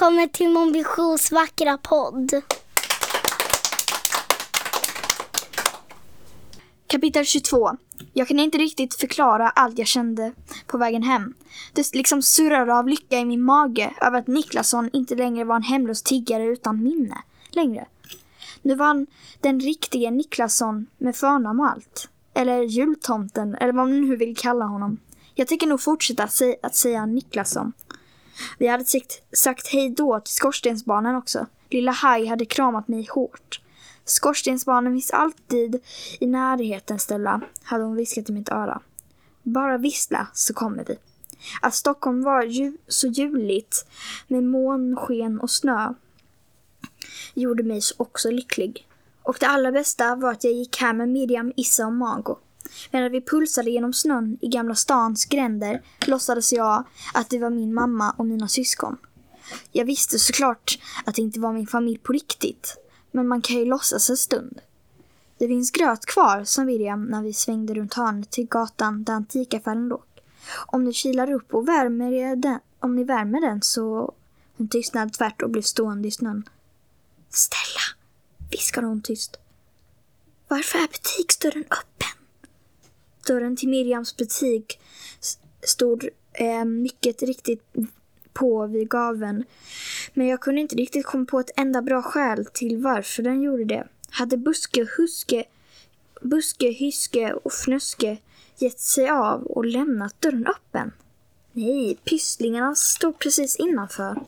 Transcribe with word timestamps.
Välkommen 0.00 0.28
till 0.28 0.48
Mon 0.48 0.72
Visions 0.72 1.32
vackra 1.32 1.78
podd. 1.78 2.30
Kapitel 6.86 7.24
22. 7.24 7.76
Jag 8.12 8.28
kan 8.28 8.38
inte 8.38 8.58
riktigt 8.58 8.94
förklara 8.94 9.50
allt 9.50 9.78
jag 9.78 9.86
kände 9.86 10.32
på 10.66 10.78
vägen 10.78 11.02
hem. 11.02 11.34
Det 11.72 11.94
liksom 11.94 12.22
surrade 12.22 12.74
av 12.74 12.88
lycka 12.88 13.18
i 13.18 13.24
min 13.24 13.42
mage 13.42 13.94
över 14.00 14.18
att 14.18 14.26
Niklasson 14.26 14.90
inte 14.92 15.14
längre 15.14 15.44
var 15.44 15.56
en 15.56 15.62
hemlös 15.62 16.02
tiggare 16.02 16.44
utan 16.44 16.82
minne 16.82 17.18
längre. 17.50 17.86
Nu 18.62 18.74
var 18.74 18.86
han 18.86 19.06
den 19.40 19.60
riktiga 19.60 20.10
Niklasson 20.10 20.86
med 20.98 21.16
förnamn 21.16 21.60
och 21.60 21.66
allt. 21.66 22.08
Eller 22.34 22.62
jultomten, 22.62 23.54
eller 23.54 23.72
vad 23.72 23.88
man 23.88 24.00
nu 24.00 24.16
vill 24.16 24.36
kalla 24.36 24.64
honom. 24.64 24.98
Jag 25.34 25.48
tänker 25.48 25.66
nog 25.66 25.80
fortsätta 25.80 26.28
att 26.62 26.74
säga 26.74 27.06
Niklasson. 27.06 27.72
Vi 28.58 28.66
hade 28.66 28.84
sagt, 28.84 29.22
sagt 29.32 29.66
hej 29.66 29.90
då 29.90 30.20
till 30.20 30.34
skorstensbarnen 30.34 31.16
också. 31.16 31.46
Lilla 31.70 31.92
Haj 31.92 32.26
hade 32.26 32.44
kramat 32.44 32.88
mig 32.88 33.08
hårt. 33.10 33.60
Skorstensbarnen 34.04 34.92
finns 34.92 35.10
alltid 35.10 35.80
i 36.20 36.26
närheten 36.26 36.98
Stella, 36.98 37.40
hade 37.62 37.84
hon 37.84 37.96
viskat 37.96 38.30
i 38.30 38.32
mitt 38.32 38.48
öra. 38.48 38.80
Bara 39.42 39.78
vissla 39.78 40.26
så 40.34 40.54
kommer 40.54 40.84
vi. 40.84 40.96
Att 41.62 41.74
Stockholm 41.74 42.22
var 42.22 42.42
ju 42.42 42.76
så 42.86 43.06
juligt 43.06 43.86
med 44.28 44.44
månsken 44.44 45.40
och 45.40 45.50
snö 45.50 45.94
gjorde 47.34 47.62
mig 47.62 47.80
också 47.96 48.30
lycklig. 48.30 48.86
Och 49.22 49.36
det 49.40 49.46
allra 49.46 49.72
bästa 49.72 50.14
var 50.14 50.32
att 50.32 50.44
jag 50.44 50.52
gick 50.52 50.76
här 50.80 50.92
med 50.92 51.08
Miriam, 51.08 51.52
Issa 51.56 51.86
och 51.86 51.92
Mago. 51.92 52.38
Medan 52.90 53.12
vi 53.12 53.20
pulsade 53.20 53.70
genom 53.70 53.92
snön 53.92 54.38
i 54.40 54.48
Gamla 54.48 54.74
stans 54.74 55.24
gränder 55.24 55.82
låtsades 56.06 56.52
jag 56.52 56.84
att 57.14 57.30
det 57.30 57.38
var 57.38 57.50
min 57.50 57.74
mamma 57.74 58.10
och 58.10 58.26
mina 58.26 58.48
syskon. 58.48 58.96
Jag 59.72 59.84
visste 59.84 60.18
såklart 60.18 60.78
att 61.04 61.14
det 61.14 61.22
inte 61.22 61.40
var 61.40 61.52
min 61.52 61.66
familj 61.66 61.98
på 61.98 62.12
riktigt. 62.12 62.76
Men 63.10 63.28
man 63.28 63.42
kan 63.42 63.56
ju 63.56 63.64
låtsas 63.64 64.10
en 64.10 64.16
stund. 64.16 64.60
Det 65.38 65.46
finns 65.46 65.70
gröt 65.70 66.06
kvar, 66.06 66.44
sa 66.44 66.64
William 66.64 67.04
när 67.04 67.22
vi 67.22 67.32
svängde 67.32 67.74
runt 67.74 67.94
hörnet 67.94 68.30
till 68.30 68.46
gatan 68.46 69.04
där 69.04 69.14
antikaffären 69.14 69.88
låg. 69.88 70.02
Om 70.66 70.84
ni 70.84 70.92
kilar 70.92 71.30
upp 71.30 71.54
och 71.54 71.68
värmer 71.68 72.36
den, 72.36 72.58
om 72.80 72.96
ni 72.96 73.04
värmer 73.04 73.40
den 73.40 73.62
så... 73.62 74.12
Hon 74.56 74.68
tystnade 74.68 75.10
tvärt 75.10 75.42
och 75.42 75.50
blev 75.50 75.62
stående 75.62 76.08
i 76.08 76.10
snön. 76.10 76.48
Stella, 77.28 77.98
viskade 78.50 78.86
hon 78.86 79.02
tyst. 79.02 79.36
Varför 80.48 80.78
är 80.78 80.88
butiksdörren 80.88 81.64
öppen? 81.64 82.19
Dörren 83.26 83.56
till 83.56 83.68
Miriams 83.68 84.16
butik 84.16 84.80
stod 85.62 86.08
eh, 86.32 86.64
mycket 86.64 87.22
riktigt 87.22 87.62
på 88.32 88.66
vid 88.66 88.88
gaven. 88.88 89.44
Men 90.14 90.26
jag 90.26 90.40
kunde 90.40 90.60
inte 90.60 90.76
riktigt 90.76 91.06
komma 91.06 91.24
på 91.24 91.40
ett 91.40 91.50
enda 91.56 91.82
bra 91.82 92.02
skäl 92.02 92.46
till 92.52 92.76
varför 92.82 93.22
den 93.22 93.42
gjorde 93.42 93.64
det. 93.64 93.88
Hade 94.10 94.36
Buske, 94.36 94.86
Huske, 94.96 95.44
Buske, 96.22 96.70
Hyske 96.70 97.32
och 97.32 97.52
Fnöske 97.52 98.18
gett 98.58 98.80
sig 98.80 99.10
av 99.10 99.42
och 99.42 99.64
lämnat 99.64 100.20
dörren 100.20 100.46
öppen? 100.46 100.92
Nej, 101.52 101.98
pysslingarna 102.04 102.74
stod 102.74 103.18
precis 103.18 103.56
innanför 103.56 104.24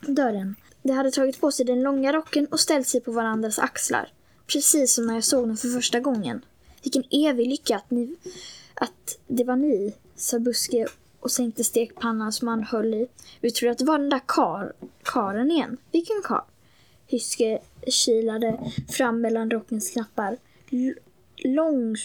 dörren. 0.00 0.56
De 0.82 0.92
hade 0.92 1.10
tagit 1.10 1.40
på 1.40 1.52
sig 1.52 1.66
den 1.66 1.82
långa 1.82 2.12
rocken 2.12 2.46
och 2.46 2.60
ställt 2.60 2.86
sig 2.86 3.00
på 3.00 3.12
varandras 3.12 3.58
axlar. 3.58 4.12
Precis 4.46 4.94
som 4.94 5.06
när 5.06 5.14
jag 5.14 5.24
såg 5.24 5.48
dem 5.48 5.56
för 5.56 5.68
första 5.68 6.00
gången. 6.00 6.44
Vilken 6.86 7.04
evig 7.10 7.48
lycka 7.48 7.76
att, 7.76 7.90
ni, 7.90 8.16
att 8.74 9.18
det 9.26 9.44
var 9.44 9.56
ni, 9.56 9.94
sa 10.16 10.38
Buske 10.38 10.86
och 11.20 11.30
sänkte 11.30 11.64
stekpannan 11.64 12.32
som 12.32 12.48
han 12.48 12.62
höll 12.62 12.94
i. 12.94 13.08
Vi 13.40 13.50
trodde 13.50 13.72
att 13.72 13.78
det 13.78 13.84
var 13.84 13.98
den 13.98 14.10
där 14.10 14.20
kar, 14.26 14.72
karen 15.02 15.50
igen. 15.50 15.76
Vilken 15.92 16.22
kar? 16.24 16.44
Hyske 17.06 17.58
kilade 17.86 18.60
fram 18.88 19.20
mellan 19.20 19.50
rockens 19.50 19.90
knappar. 19.90 20.36
L 20.70 20.94
lång, 21.36 21.96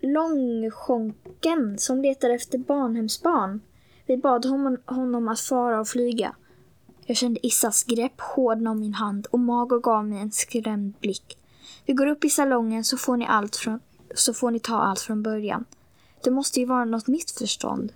långskänken 0.00 1.78
som 1.78 2.02
letar 2.02 2.30
efter 2.30 2.58
barnhemsbarn. 2.58 3.60
Vi 4.06 4.16
bad 4.16 4.44
honom, 4.44 4.78
honom 4.86 5.28
att 5.28 5.40
fara 5.40 5.80
och 5.80 5.88
flyga. 5.88 6.36
Jag 7.06 7.16
kände 7.16 7.46
Issas 7.46 7.84
grepp 7.84 8.20
hårdna 8.20 8.70
om 8.70 8.80
min 8.80 8.94
hand 8.94 9.26
och 9.30 9.40
Mago 9.40 9.80
gav 9.80 10.04
mig 10.04 10.18
en 10.18 10.32
skrämd 10.32 10.94
blick. 11.00 11.38
Vi 11.86 11.92
går 11.92 12.06
upp 12.06 12.24
i 12.24 12.30
salongen 12.30 12.84
så 12.84 12.96
får 12.96 13.16
ni, 13.16 13.26
allt 13.26 13.56
från, 13.56 13.80
så 14.18 14.34
får 14.34 14.50
ni 14.50 14.60
ta 14.60 14.76
allt 14.76 15.00
från 15.00 15.22
början. 15.22 15.64
Det 16.24 16.30
måste 16.30 16.60
ju 16.60 16.66
vara 16.66 16.84
något 16.84 17.06
missförstånd. 17.06 17.92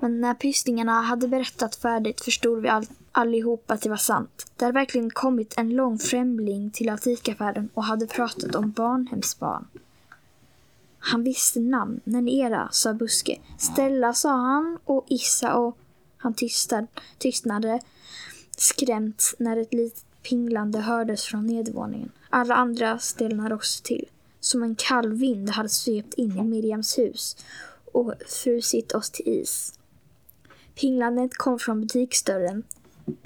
Men 0.00 0.20
när 0.20 0.34
pysslingarna 0.34 1.00
hade 1.00 1.28
berättat 1.28 1.76
färdigt 1.76 2.20
förstod 2.20 2.62
vi 2.62 2.68
all, 2.68 2.86
allihop 3.12 3.70
att 3.70 3.82
det 3.82 3.88
var 3.88 3.96
sant. 3.96 4.46
Det 4.56 4.64
hade 4.64 4.74
verkligen 4.78 5.10
kommit 5.10 5.54
en 5.56 5.70
lång 5.70 5.98
främling 5.98 6.70
till 6.70 6.88
antikaffären 6.88 7.68
och 7.74 7.84
hade 7.84 8.06
pratat 8.06 8.54
om 8.54 8.70
barnhemsbarn. 8.70 9.66
Han 10.98 11.22
visste 11.22 11.60
namnen 11.60 12.28
era, 12.28 12.68
sa 12.72 12.94
Buske. 12.94 13.40
Stella 13.58 14.14
sa 14.14 14.30
han 14.30 14.78
och 14.84 15.04
Issa 15.08 15.54
och 15.54 15.78
han 16.16 16.34
tystad, 16.34 16.86
tystnade 17.18 17.80
skrämt 18.56 19.34
när 19.38 19.56
ett 19.56 19.74
litet 19.74 20.04
pinglande 20.22 20.78
hördes 20.78 21.24
från 21.24 21.46
nedervåningen. 21.46 22.12
Alla 22.30 22.54
andra 22.54 22.98
stelnade 22.98 23.54
också 23.54 23.82
till. 23.82 24.06
Som 24.44 24.62
en 24.62 24.74
kall 24.74 25.12
vind 25.12 25.50
hade 25.50 25.68
svept 25.68 26.14
in 26.14 26.38
i 26.38 26.42
Miriams 26.42 26.98
hus 26.98 27.36
och 27.92 28.14
frusit 28.26 28.92
oss 28.92 29.10
till 29.10 29.28
is. 29.28 29.78
Pinglandet 30.74 31.36
kom 31.36 31.58
från 31.58 31.80
butiksdörren. 31.80 32.62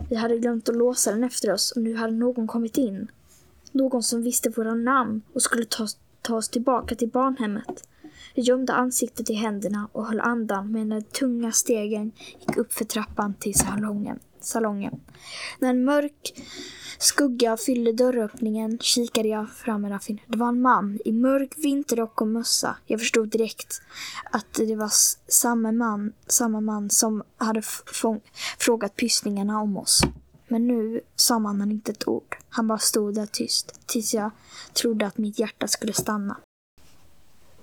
Vi 0.09 0.17
hade 0.17 0.39
glömt 0.39 0.69
att 0.69 0.77
låsa 0.77 1.11
den 1.11 1.25
efter 1.25 1.53
oss 1.53 1.73
och 1.73 1.83
nu 1.83 1.95
hade 1.95 2.13
någon 2.13 2.47
kommit 2.47 2.79
in. 2.79 3.11
Någon 3.73 4.03
som 4.03 4.23
visste 4.23 4.51
våra 4.51 4.75
namn 4.75 5.23
och 5.33 5.43
skulle 5.43 5.65
ta, 5.65 5.87
ta 6.23 6.37
oss 6.37 6.49
tillbaka 6.49 6.95
till 6.95 7.09
barnhemmet. 7.09 7.89
Jag 8.35 8.45
gömde 8.45 8.73
ansiktet 8.73 9.31
i 9.31 9.35
händerna 9.35 9.89
och 9.93 10.07
höll 10.07 10.21
andan 10.21 10.73
medan 10.73 10.89
de 10.89 11.03
tunga 11.03 11.53
stegen 11.53 12.13
gick 12.41 12.57
upp 12.57 12.73
för 12.73 12.85
trappan 12.85 13.35
till 13.35 13.55
salongen 13.55 14.19
salongen. 14.45 15.01
När 15.59 15.71
en 15.71 15.85
mörk 15.85 16.35
skugga 16.99 17.57
fyllde 17.57 17.93
dörröppningen 17.93 18.79
kikade 18.79 19.29
jag 19.29 19.51
fram 19.51 19.85
en 19.85 19.93
affin. 19.93 20.21
Det 20.27 20.39
var 20.39 20.49
en 20.49 20.61
man 20.61 20.99
i 21.05 21.13
mörk 21.13 21.55
vinterrock 21.57 22.21
och 22.21 22.29
mössa. 22.29 22.77
Jag 22.87 23.01
förstod 23.01 23.29
direkt 23.29 23.83
att 24.33 24.55
det 24.55 24.77
var 24.77 24.91
samma 25.31 25.73
man, 25.73 26.13
samma 26.27 26.61
man 26.61 26.91
som 26.91 27.23
hade 27.37 27.63
frågat 28.59 28.97
pysslingarna 28.97 29.61
om 29.61 29.77
oss. 29.77 30.01
Men 30.49 30.67
nu 30.67 31.01
sa 31.17 31.39
mannen 31.39 31.71
inte 31.71 31.93
ett 31.93 32.09
ord. 32.09 32.37
Han 32.49 32.69
bara 32.69 32.79
stod 32.79 33.15
där 33.15 33.27
tyst 33.27 33.81
tills 33.87 34.15
jag 34.15 34.31
trodde 34.73 35.07
att 35.07 35.19
mitt 35.19 35.39
hjärta 35.39 35.69
skulle 35.69 35.93
stanna. 35.93 36.37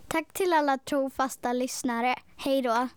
Tack 0.07 0.33
till 0.33 0.53
alla 0.53 0.77
trofasta 0.77 1.53
lyssnare. 1.53 2.15
Hej 2.37 2.61
då! 2.61 2.87